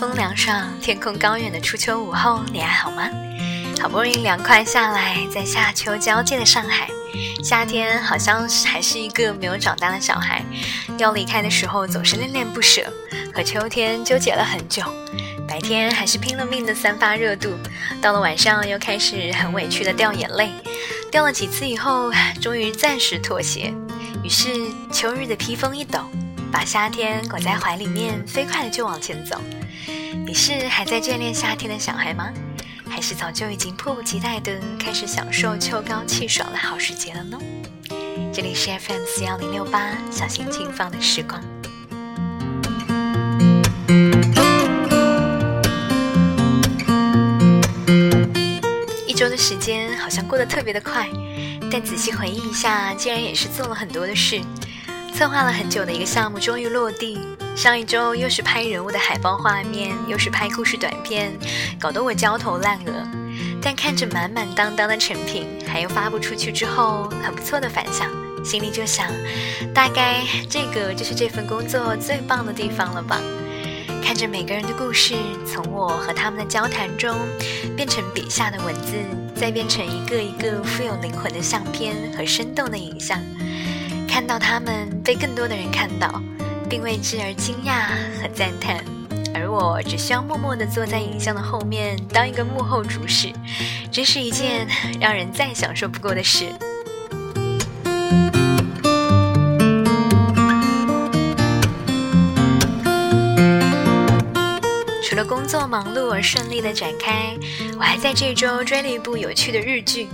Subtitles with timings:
[0.00, 3.06] 风凉爽，天空高远的初秋午后，你还好吗？
[3.78, 6.88] 好不容易凉快下来，在夏秋交界的上海，
[7.44, 10.42] 夏天好像还是一个没有长大的小孩，
[10.96, 12.82] 要离开的时候总是恋恋不舍，
[13.34, 14.82] 和秋天纠结了很久。
[15.46, 17.50] 白天还是拼了命的散发热度，
[18.00, 20.50] 到了晚上又开始很委屈的掉眼泪，
[21.12, 22.10] 掉了几次以后，
[22.40, 23.74] 终于暂时妥协。
[24.24, 24.48] 于是
[24.90, 26.00] 秋日的披风一抖。
[26.52, 29.40] 把夏天裹在怀里面，飞快的就往前走。
[30.26, 32.28] 你是还在眷恋夏天的小孩吗？
[32.88, 37.38] 还是早就已经迫不及待的开始享受秋高气爽的好时节了呢？
[38.32, 41.40] 这里是 FM 四幺零六八，小心情放的时光。
[49.06, 51.08] 一周的时间好像过得特别的快，
[51.70, 54.40] 但仔细回忆一下，竟然也是做了很多的事。
[55.14, 57.18] 策划了很久的一个项目终于落地。
[57.56, 61.36] 上一周又是拍人物的海报画面，又是拍故事短片，
[61.78, 63.06] 搞得我焦头烂额。
[63.60, 68.08] 但看着满满当当的成品，还有发布出去之后很不错的反响，
[68.42, 69.06] 心里就想，
[69.74, 73.20] 大概这个就是这份工作最棒的地方了吧。
[74.02, 75.14] 看着每个人的故事，
[75.46, 77.14] 从我和他们的交谈中，
[77.76, 78.96] 变成笔下的文字，
[79.36, 83.20] 再变成一个一个富有灵魂的相片和生动的影像。
[84.10, 86.20] 看到他们被更多的人看到，
[86.68, 87.86] 并为之而惊讶
[88.20, 88.84] 和赞叹，
[89.32, 93.28] 而我只需要默默地坐在影像的后面，当一个幕后主使，
[93.90, 94.66] 真是一件
[95.00, 96.46] 让人再享受不过的事。
[105.02, 107.36] 除了工作忙碌而顺利的展开，
[107.78, 110.08] 我还在这周追了一部有趣的日剧。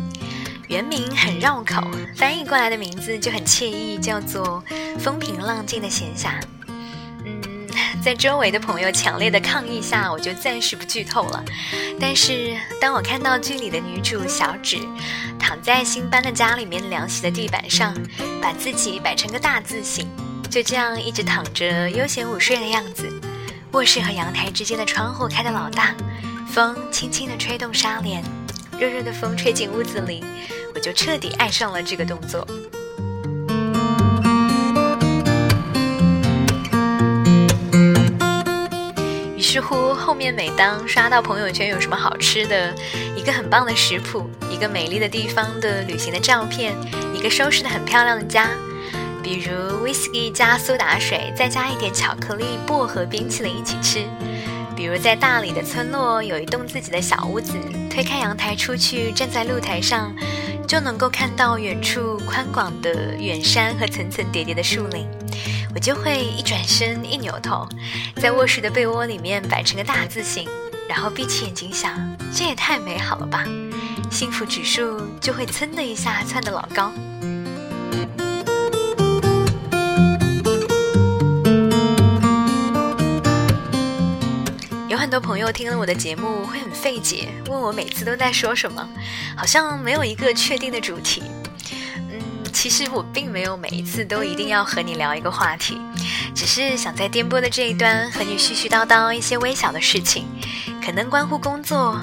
[0.69, 1.81] 原名很绕口，
[2.16, 4.62] 翻译过来的名字就很惬意，叫做
[4.99, 6.41] 《风平浪静的闲暇》。
[7.25, 7.41] 嗯，
[8.03, 11.44] 在周围的朋友强烈的抗议下，我就暂时不剧透了。
[12.00, 14.78] 但是，当我看到剧里的女主小指
[15.38, 17.94] 躺在新搬的家里面凉席的地板上，
[18.43, 20.09] 把自己摆成个大字形，
[20.50, 23.09] 就这样一直躺着悠闲午睡的样子，
[23.71, 25.94] 卧室和阳台之间的窗户开得老大，
[26.48, 28.25] 风轻轻地吹动纱帘。
[28.79, 30.23] 热热的风吹进屋子里，
[30.75, 32.47] 我就彻底爱上了这个动作。
[39.35, 42.75] 于是乎，后面每当刷到朋友圈有什么好吃的，
[43.17, 46.75] 一个很棒的食谱，一个美丽的地方的旅行的照片，
[47.15, 48.51] 一个收拾的很漂亮的家，
[49.23, 54.05] 比如 whisky 加苏打水，再加一点巧克力、薄荷冰淇淋一起吃。
[54.77, 57.55] 比如在大理的村落，有一栋自己的小屋子，
[57.91, 60.15] 推开阳台出去，站在露台上，
[60.69, 65.09] 就能够看到远处宽广的远山和层层叠叠的树林。
[65.75, 67.67] 我就会一转身，一扭头，
[68.17, 70.47] 在卧室的被窝里面摆成个大字形，
[70.89, 71.95] 然后闭起眼睛想：
[72.35, 73.45] 这也太美好了吧！
[74.11, 76.93] 幸福指数就会噌的一下窜得老高。
[85.06, 88.89] 很多朋友听了我的节目会很费解，问我每次都在说什么，
[89.37, 91.22] 好像没有一个确定的主题。
[92.11, 92.21] 嗯，
[92.53, 95.81] 其实我并没有每一次都一定要和你聊一个话题，
[96.34, 100.25] 只是想在电波的这一端和你絮絮叨叨一些微小的事情，
[100.84, 102.00] 可能关乎工作、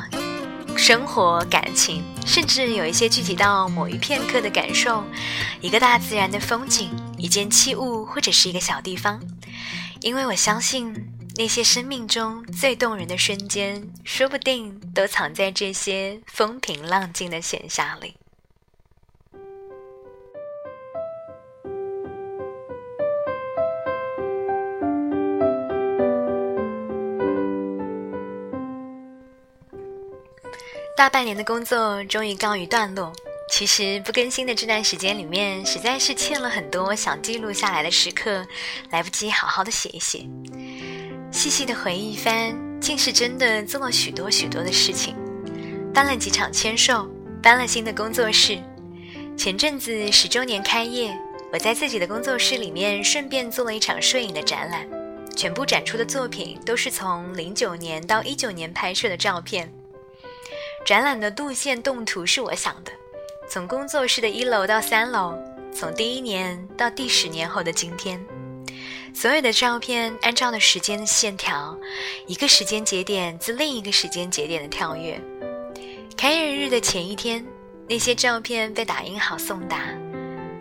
[0.77, 5.03] 生活、感情，甚至有一些具体到某一片刻的感受，
[5.59, 9.19] 一个大自然的风景，一件器物，或者是一个小地方，
[9.99, 11.09] 因为我相信。
[11.35, 18.15] 那些生命中最动人的瞬间，说不定都藏在这些风平浪静的闲暇里。
[30.95, 33.11] 大半年的工作终于告一段落。
[33.49, 38.47] 其实不更新的这段时间里面，实在是欠了很多想记录下来的时刻，
[38.89, 40.25] 来不及好好的写一写。
[41.33, 45.15] 细细的回忆一番，竟是真的做了许多许多的事情，
[45.91, 47.09] 办了几场签售，
[47.41, 48.59] 搬了新的工作室。
[49.35, 51.11] 前阵子十周年开业，
[51.51, 54.87] 我在自己的工作室里面顺便做了一场摄影的展览，
[55.35, 59.73] 全部展出的作品都是从零九年到一九年拍摄的照片。
[60.85, 62.91] 展览的路线动图是我想的，
[63.49, 65.33] 从工作室的一楼到三楼，
[65.73, 68.23] 从第一年到第十年后的今天。
[69.13, 71.77] 所有的照片按照的时间的线条，
[72.25, 75.21] 一个时间节点自另一个时间节点的跳跃。
[76.17, 77.45] 开业日的前一天，
[77.87, 79.77] 那些照片被打印好送达。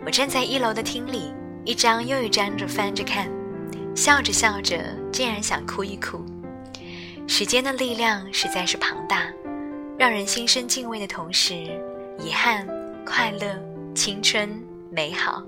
[0.05, 1.33] 我站在一楼的厅里，
[1.65, 3.27] 一张又一张着翻着看，
[3.95, 4.77] 笑着笑着，
[5.11, 6.23] 竟然想哭一哭。
[7.27, 9.27] 时间的力量实在是庞大，
[9.97, 11.55] 让人心生敬畏的同时，
[12.19, 12.67] 遗憾、
[13.03, 13.57] 快乐、
[13.95, 14.61] 青春、
[14.91, 15.43] 美好、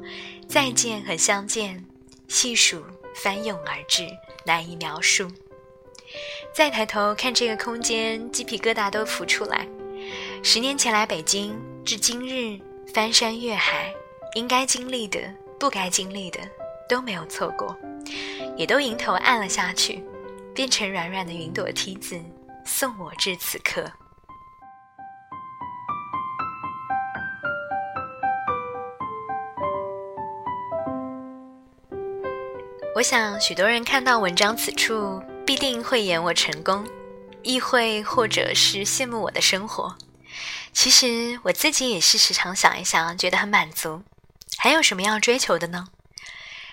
[0.48, 1.84] 再见和相见，
[2.28, 2.82] 细数
[3.16, 4.08] 翻涌而至，
[4.46, 5.32] 难以描述。
[6.54, 9.68] 再抬头看这个空间，鸡皮疙瘩都浮出来。
[10.44, 12.60] 十年前来北京，至今日
[12.94, 13.94] 翻山越海，
[14.36, 15.20] 应该经历的、
[15.60, 16.40] 不该经历的
[16.88, 17.76] 都没有错过，
[18.56, 20.04] 也都迎头按了下去。
[20.54, 22.18] 变成软软的云朵梯子，
[22.66, 23.92] 送我至此刻。
[33.08, 36.84] 想，许多人看到文章此处，必定会言我成功，
[37.44, 39.96] 亦会或者是羡慕我的生活。
[40.74, 44.02] 其实我自己也是时常想一想，觉得很满足。
[44.58, 45.90] 还有什么要追求的呢？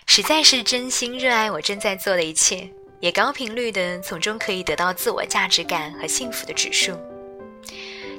[0.07, 2.71] 实在是真心热爱我正在做的一切。
[3.01, 6.97] 也高频率的从中可以得到自我价值感和幸福的指数，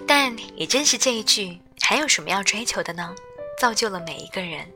[0.06, 3.16] 但也正是这一句“还有什么要追求的呢？”
[3.60, 4.72] 造就了每一个人，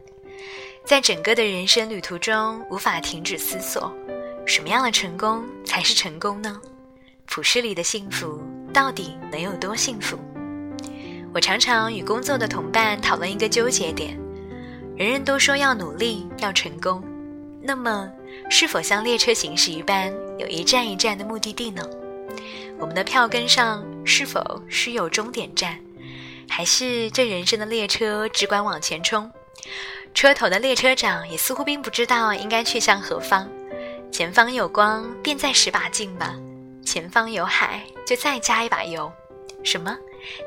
[0.87, 3.93] 在整个的人生旅途中无法停止思索：
[4.45, 6.61] 什么样的成功才是成功呢？
[7.25, 8.41] 普世里的幸福
[8.73, 10.17] 到底能有多幸福？
[11.33, 14.17] 我常常与工作的同伴讨论一个纠结点：
[14.95, 17.03] 人人都说要努力要成功，
[17.61, 18.09] 那么。
[18.49, 21.83] 是否像列车行驶一般，有一站一站的目的地呢？
[22.79, 25.77] 我们的票根上是否是有终点站，
[26.47, 29.29] 还是这人生的列车只管往前冲？
[30.17, 33.47] 车头的列车长也似乎并不知道应该去向何方。
[34.11, 36.33] 前方有光，便再使把劲吧；
[36.83, 39.11] 前方有海，就再加一把油。
[39.63, 39.95] 什么？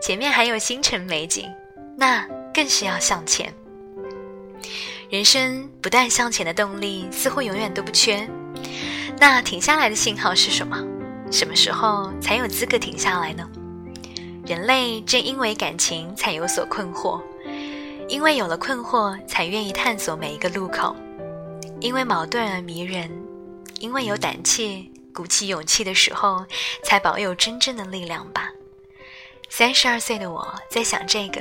[0.03, 1.49] 前面还有星辰美景，
[1.97, 3.55] 那更是要向前。
[5.09, 8.29] 人生不断向前的动力似乎永远都不缺，
[9.21, 10.85] 那停下来的信号是什么？
[11.31, 13.49] 什么时候才有资格停下来呢？
[14.45, 17.23] 人类正因为感情才有所困惑，
[18.11, 20.95] 因为有了困惑才愿意探索每一个路口，
[21.81, 23.11] 因为矛盾而迷人，
[23.79, 24.85] 因为有胆怯，
[25.15, 26.45] 鼓起勇气的时候
[26.83, 28.51] 才保有真正的力量吧。
[29.49, 31.41] 三十二岁的我在想这个。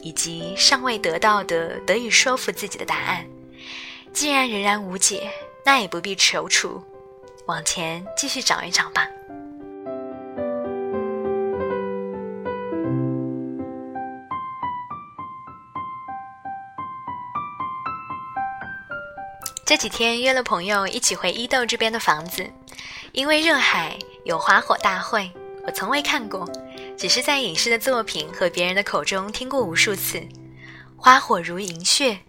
[0.00, 3.26] 以及尚未得到的得以说服自己的答案，
[4.12, 5.28] 既然仍然无解，
[5.64, 6.80] 那也不必踌躇，
[7.46, 9.08] 往前继续找一找吧。
[19.68, 22.50] 这几天约了朋友一起回伊豆这边的房子，
[23.12, 25.30] 因为热海有花火大会，
[25.66, 26.50] 我从未看过。
[26.96, 30.26] 只是在影视的作品和别人的口中听过无数次，
[30.96, 32.20] 花火如银屑、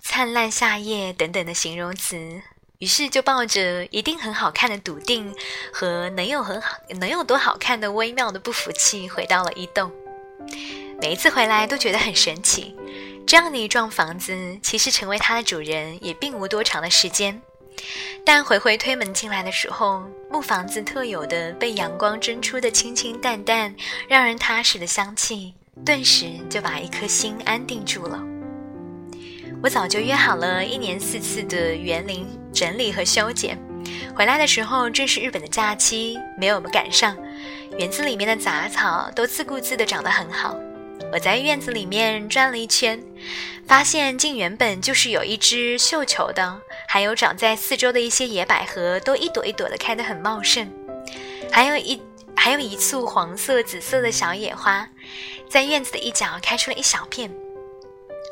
[0.00, 2.40] 灿烂夏夜等等的形容词，
[2.78, 5.30] 于是就抱着一定很好看的笃定
[5.74, 9.92] 和能有很好能有多好看的微妙的不服气，回到了伊豆。
[11.02, 12.74] 每一次回来都觉得很神奇，
[13.26, 17.40] 这样的一幢房子，其实成为它的主人也并无多长的时间。
[18.24, 23.74] 但回回推门进来的时候，木房子特有的被阳光蒸出的清清淡淡、
[24.08, 25.54] 让人踏实的香气，
[25.84, 28.22] 顿时就把一颗心安定住了。
[29.62, 33.58] 我早就约好了一年四次的园林整理和修剪，
[34.14, 37.16] 回来的时候正是日本的假期，没有赶上。
[37.78, 40.54] 园子里面的杂草都自顾自的长得很好。
[41.14, 43.00] 我在院子里面转了一圈，
[43.68, 50.68] 发现竟原本就是有一只绣球的，还有长在四周的一些野百合，都一朵一朵的开得很茂盛，
[51.52, 52.02] 还有一
[52.34, 54.88] 还有一簇黄色、紫色的小野花，
[55.48, 57.30] 在院子的一角开出了一小片。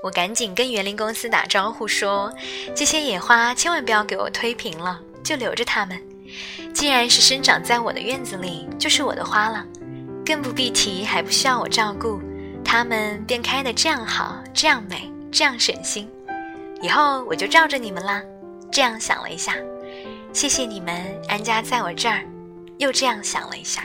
[0.02, 2.32] 我赶紧跟园林公司打招呼说
[2.74, 6.02] ：“这些野花千万不要给我推平了，就留着它们。
[6.74, 9.64] 既然是生长在我的院子里，就是我的花了，
[10.26, 12.20] 更不必提还不需要我照顾。”
[12.72, 16.10] 他们便开得这样好，这样美，这样省心。
[16.80, 18.22] 以后我就照着你们啦。
[18.72, 19.54] 这样想了一下，
[20.32, 20.94] 谢谢你们
[21.28, 22.24] 安家在我这儿。
[22.78, 23.82] 又这样想了一下。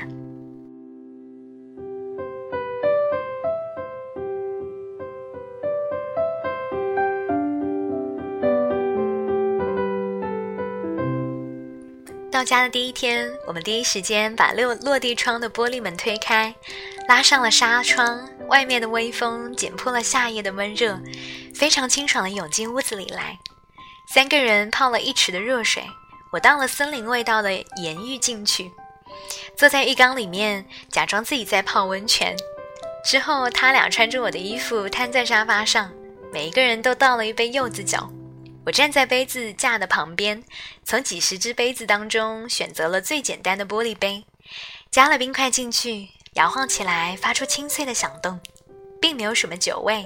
[12.31, 16.55] 到家的第一天，我们第一时间把落落地窗的玻璃门推开，
[17.09, 18.25] 拉上了纱窗。
[18.47, 20.99] 外面的微风剪破了夏夜的闷热，
[21.53, 23.39] 非常清爽的涌进屋子里来。
[24.09, 25.83] 三个人泡了一池的热水，
[26.31, 28.71] 我倒了森林味道的盐浴进去，
[29.57, 32.35] 坐在浴缸里面，假装自己在泡温泉。
[33.05, 35.91] 之后，他俩穿着我的衣服瘫在沙发上，
[36.31, 38.11] 每一个人都倒了一杯柚子酒。
[38.65, 40.43] 我站在杯子架的旁边，
[40.83, 44.25] 从几十只杯子当中选择了最简单的玻璃杯，
[44.91, 48.39] 加了冰块进去，摇晃起来发出清脆的响动，
[49.01, 50.05] 并没有什么酒味，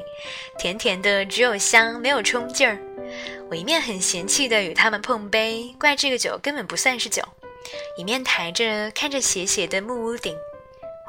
[0.57, 2.79] 甜甜的，只有香，没有冲劲儿。
[3.49, 7.21] 我一面很嫌弃的与他们碰杯，怪这个酒根本不算是酒，
[7.97, 10.33] 一面抬着看着斜斜的木屋顶，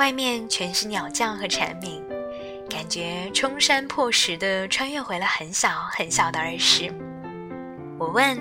[0.01, 2.05] 外面全是鸟叫和蝉鸣。
[2.69, 6.93] 感觉冲山破石的穿越回了很小很小的儿时。
[7.97, 8.37] 我问：“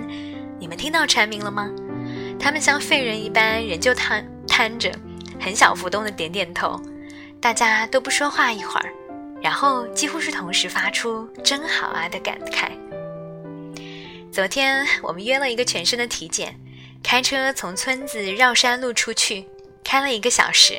[0.58, 1.70] 你们听到蝉鸣了吗？”
[2.40, 4.90] 他们像废人一般，仍旧瘫瘫着，
[5.42, 6.80] 很小浮动的点点头。
[7.40, 8.92] 大家都不说话一会儿，
[9.42, 12.70] 然后几乎是同时发出“真好啊”的感慨。
[14.30, 16.58] 昨天我们约了一个全身的体检，
[17.02, 19.44] 开车从村子绕山路出去，
[19.82, 20.74] 开了一个小时，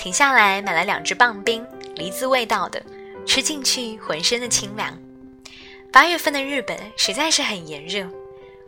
[0.00, 1.64] 停下来买了两只棒冰。
[1.94, 2.82] 梨子味道的，
[3.26, 4.98] 吃进去浑身的清凉。
[5.92, 8.08] 八月份的日本实在是很炎热，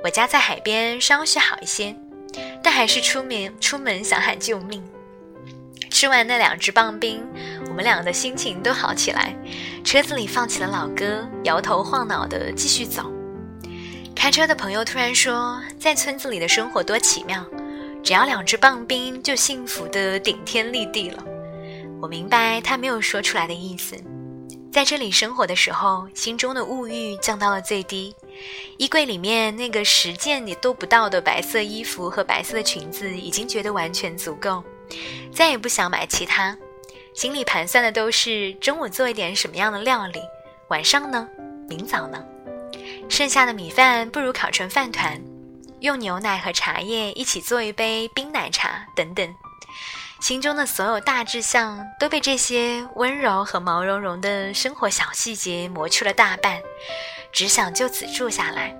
[0.04, 1.97] 我家在海边稍许好一些，
[2.62, 4.82] 但还是出门出门想喊救命。
[6.00, 7.23] 吃完那两只棒冰，
[7.69, 9.37] 我们俩的心情都好起来，
[9.85, 13.12] 车子里放起了老歌，摇头晃脑的继续走。
[14.16, 17.45] 开车的朋友突然说，在村子里的生活多奇妙，
[18.02, 21.23] 只要两只棒冰就幸福的顶天立地了。
[22.00, 23.95] 我明白他没有说出来的意思。
[24.73, 28.16] 在这里生活的时候，心中的物欲降到了最低，
[28.78, 34.64] 衣柜里面那个十件你都不到的白色衣服和白色的裙子已经觉得完全足够，
[35.32, 36.56] 再也不想买其他。
[37.14, 40.20] 心里盘算的都是中午做一点什么样的料理，
[40.68, 41.28] 晚上呢，
[41.68, 42.25] 明早呢，
[43.09, 45.20] 剩下的米饭不如烤成饭团，
[45.80, 49.28] 用牛奶和茶叶一起做一杯冰奶茶等等。
[50.20, 56.61] 心中的所有大志向都被这些温柔和毛茸茸的生活小细节磨去了大半，
[57.32, 58.79] 只想就此住下来。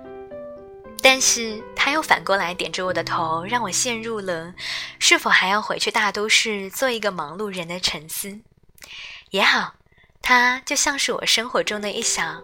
[1.01, 4.53] 但是他又反过来点着我的头，让我陷入了
[4.99, 8.39] 是否还要回去大都市做一个忙碌人的沉思。
[9.31, 9.75] 也好，
[10.21, 12.41] 他就像是我生活中的一小，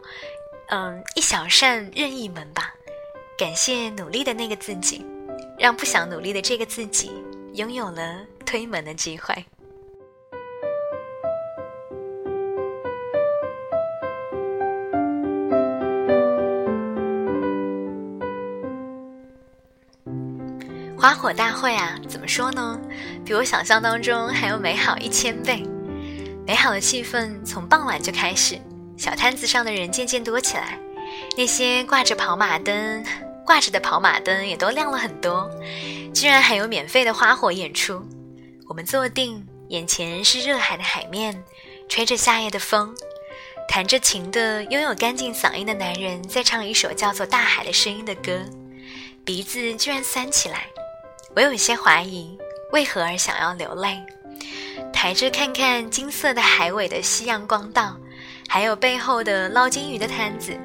[0.69, 2.71] 嗯，一小扇任意门吧。
[3.37, 5.05] 感谢努力的那个自己，
[5.59, 7.11] 让不想努力的这个自己
[7.53, 8.25] 拥有了。
[8.47, 9.45] 推门的机会。
[20.99, 22.79] 花火大会啊，怎么说呢？
[23.23, 25.63] 比我想象当中还要美好一千倍。
[26.45, 28.59] 美好的气氛从傍晚就开始，
[28.97, 30.79] 小摊子上的人渐渐多起来，
[31.37, 33.05] 那些挂着跑马灯、
[33.45, 35.47] 挂着的跑马灯也都亮了很多，
[36.15, 38.03] 居然还有免费的花火演出。
[38.67, 41.43] 我们坐定，眼前是热海的海面，
[41.87, 42.95] 吹着夏夜的风，
[43.69, 48.43] 弹着琴的拥有干净嗓音的男人在唱一首叫做《大海的声音》的歌，
[49.23, 50.65] 鼻子居然酸起来。
[51.37, 52.35] 我有些怀疑，
[52.71, 54.03] 为何而想要流泪？
[54.91, 57.95] 抬着看看金色的海尾的夕阳光道，
[58.49, 60.57] 还有背后的捞金鱼的摊子，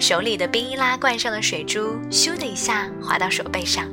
[0.00, 3.88] 手里的冰一拉罐上的水珠，咻的一下滑到手背上，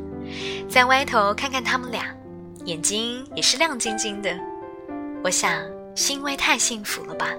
[0.68, 2.06] 再歪头看看他们俩。
[2.66, 4.36] 眼睛也是亮晶晶的，
[5.24, 5.62] 我想
[5.96, 7.30] 是因为太幸福了吧。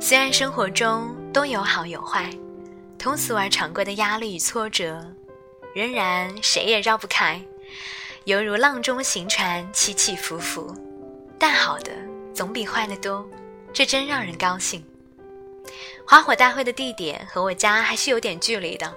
[0.00, 2.30] 虽然生活中都有好有坏，
[2.98, 5.04] 通俗而常规的压力与挫折，
[5.74, 7.38] 仍然谁也绕不开，
[8.24, 10.74] 犹如浪中行船，起起伏伏。
[11.38, 11.90] 但好的
[12.34, 13.28] 总比坏的多，
[13.72, 14.84] 这真让人高兴。
[16.06, 18.92] 花火大会的地点和我家还是有点距离的。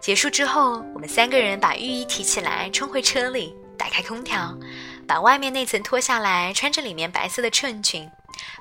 [0.00, 3.54] 结束之后，我们三个人把浴衣提起来，冲回车里。
[3.76, 4.58] 打开空调，
[5.06, 8.10] 把外面那层脱下来，穿着里面白色的衬裙，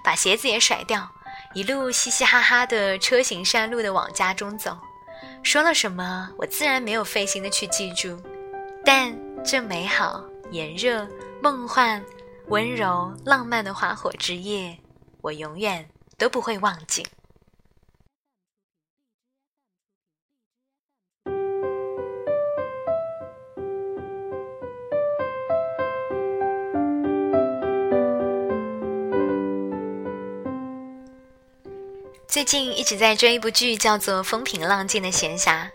[0.04, 1.10] 把鞋子也甩掉，
[1.56, 4.78] 一路嘻嘻哈哈的车行山路的往家中走。
[5.42, 8.22] 说了什么，我自然没有费心的去记住，
[8.86, 9.12] 但
[9.50, 11.08] 这美好、炎热、
[11.42, 12.04] 梦幻、
[12.48, 14.78] 温柔、浪漫的花火之夜，
[15.22, 15.88] 我永远
[16.18, 17.08] 都不会忘记。
[32.28, 35.70] 最近一直在追一部剧，叫做《风平浪静的闲暇》。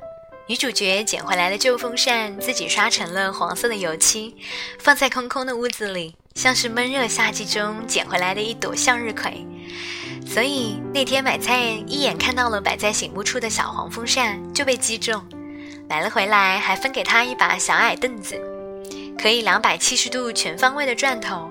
[0.48, 4.36] 女主角捡回来的旧风扇自己刷成了黄色的油漆，
[4.78, 9.46] 放在空空的屋子里，像是闷热夏季中捡回来的一朵向日葵。
[10.26, 15.24] 所以那天买菜一眼看到了摆在醒目处的小黄风扇，就被击中，
[15.88, 18.38] 买了回来，还分给他一把小矮凳子，
[19.16, 21.48] 可以两百七十度全方位的转头。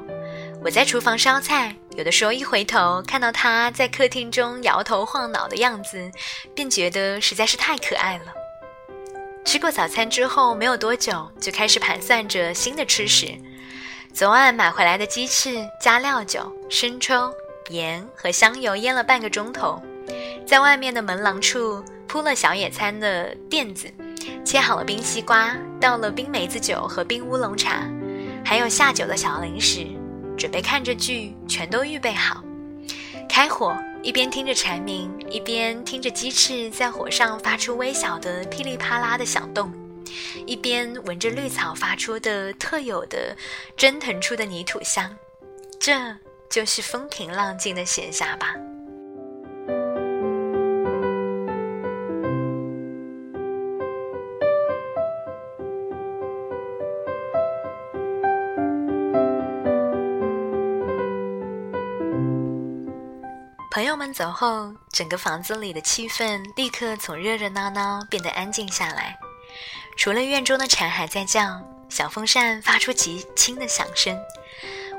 [0.64, 6.12] 我在厨房烧菜，有的时候一回头看到他在客厅中摇头晃脑的样子，
[6.54, 8.41] 便觉得实在是太可爱了。
[9.44, 13.28] 吃过早餐之后，没有多久就开始盘算着新的吃食。
[14.14, 17.32] 昨晚买回来的鸡翅，加料酒、生抽、
[17.70, 19.82] 盐和香油腌了半个钟头，
[20.46, 23.92] 在外面的门廊处铺了小野餐的垫子，
[24.46, 27.84] 切好了冰西瓜，倒了冰梅子酒和冰乌龙茶，
[28.46, 29.88] 还有下酒的小零食，
[30.38, 32.44] 准备看着剧，全都预备好。
[33.28, 39.72] 开火，一边听着蝉鸣，一边听着鸡翅在火上发出微小的噼里啪啦的响动，
[40.48, 43.36] 一边闻着绿草发出的特有的
[43.78, 45.16] 蒸腾出的泥土香，
[45.80, 45.94] 这
[46.50, 48.56] 就是风平浪静的闲暇吧。
[64.02, 69.16] 们走后，整个房子里的气氛立刻从热热闹闹变得安静下来。
[69.96, 74.20] 除了院中的蝉还在叫，小风扇发出极轻的响声。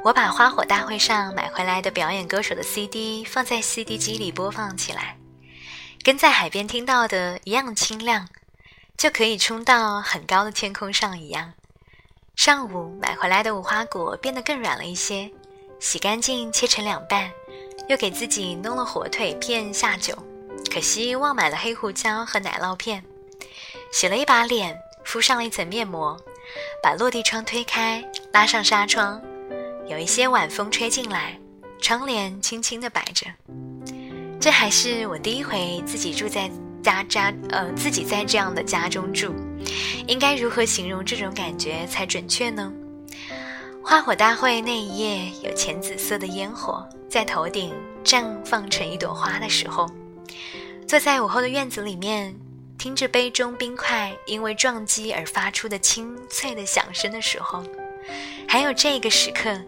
[0.05, 5.17] 我把花火大会上买回来的表演歌手的 CD 放在 CD 机里播放起来，
[6.05, 8.29] 跟在海边听到的一样清亮，
[8.97, 11.55] 就可以冲到很高的天空上一样。
[12.37, 15.33] 上午买回来的无花果变得更软了一些，
[15.81, 17.33] 洗干净切成两半。
[17.89, 20.17] 又给自己弄了火腿片下酒，
[20.73, 23.03] 可惜忘买了黑胡椒和奶酪片。
[23.93, 26.17] 洗了一把脸，敷上了一层面膜，
[26.83, 29.21] 把落地窗推开，拉上纱窗，
[29.87, 31.39] 有一些晚风吹进来，
[31.81, 33.27] 窗帘轻轻地摆着。
[34.41, 36.51] 这还是我第一回自己住在
[36.83, 39.35] 家家，呃，自己在这样的家中住，
[40.07, 42.73] 应该如何形容这种感觉才准确呢？
[43.85, 49.87] 花火大会那一夜，有浅紫色的烟火在头顶绽放成一朵花的时候，
[50.87, 52.35] 坐在午后的院子里面，
[52.79, 57.63] 听着杯中冰块因为撞击而发出的清脆的响声的时候，
[58.49, 59.61] 还有这个时刻，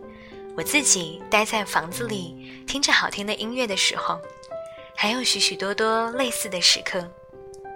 [0.57, 4.19] 我自己待在房子里听着好听的音乐的时候，
[4.97, 7.07] 还有许许多多类似的时刻，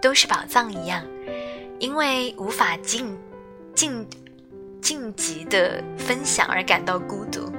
[0.01, 1.05] 都是宝藏一样，
[1.81, 3.19] 因为无法进
[3.75, 4.09] 进。
[4.81, 7.51] 晋级的分享而感到孤独，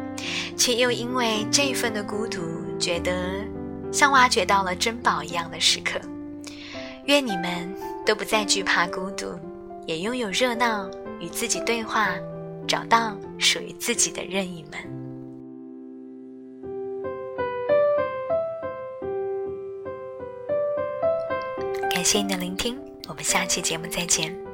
[0.58, 2.42] 却又因为这份的孤独，
[2.80, 3.12] 觉得
[3.92, 6.00] 像挖掘到了珍宝一样的时刻。
[7.06, 7.74] 愿你们
[8.06, 9.38] 都不再惧怕孤独，
[9.86, 12.10] 也拥有热闹与自己对话，
[12.68, 14.80] 找到属于自己的任意门。
[21.92, 24.49] 感谢你的聆听，我们下期节目再见。